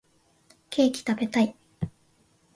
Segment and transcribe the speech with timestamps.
[0.71, 1.55] ケーキ食べたい